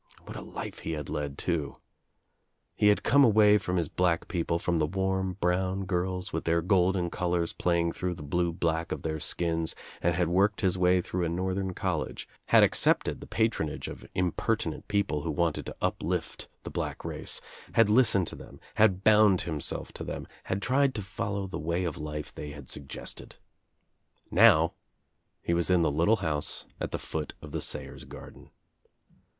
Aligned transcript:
What 0.25 0.35
a 0.35 0.41
Itfe 0.41 0.79
he 0.79 0.91
had 0.93 1.09
led 1.09 1.37
tool 1.37 1.79
He 2.73 2.87
had 2.87 3.03
come 3.03 3.23
away 3.23 3.59
from 3.59 3.77
his 3.77 3.87
black 3.87 4.27
people, 4.27 4.57
from 4.57 4.79
the 4.79 4.87
warm 4.87 5.33
brown 5.33 5.85
girls 5.85 6.33
with 6.33 6.45
the 6.45 6.59
golden 6.63 7.11
colors 7.11 7.53
playing 7.53 7.91
through 7.91 8.15
the 8.15 8.23
blue 8.23 8.51
black 8.51 8.91
of 8.91 9.03
their 9.03 9.19
skins 9.19 9.75
and 10.01 10.15
had 10.15 10.27
worked 10.27 10.61
his 10.61 10.75
way 10.75 11.01
through 11.01 11.23
a 11.23 11.29
Northern 11.29 11.75
college, 11.75 12.27
had 12.47 12.63
accepted 12.63 13.19
the 13.21 13.27
patronage 13.27 13.87
of 13.87 14.03
impertinent 14.15 14.87
people 14.87 15.21
who 15.21 15.29
wanted 15.29 15.67
to 15.67 15.75
uplift 15.83 16.47
the 16.63 16.71
black 16.71 17.05
race, 17.05 17.39
had 17.73 17.87
listened 17.87 18.25
to 18.29 18.35
them, 18.35 18.59
had 18.73 19.03
bound 19.03 19.41
himself 19.41 19.93
to 19.93 20.03
them, 20.03 20.27
had 20.45 20.63
tried 20.63 20.95
to 20.95 21.03
follow 21.03 21.45
the 21.45 21.59
way 21.59 21.83
of 21.83 21.95
life 21.99 22.33
they 22.33 22.49
had 22.49 22.67
suggested. 22.69 23.35
Now 24.31 24.73
he 25.43 25.53
was 25.53 25.69
in 25.69 25.83
the 25.83 25.91
little 25.91 26.15
house 26.25 26.65
at 26.79 26.89
the 26.89 26.97
foot 26.97 27.33
of 27.39 27.51
the 27.51 27.61
Sayers' 27.61 28.03
garden. 28.05 28.49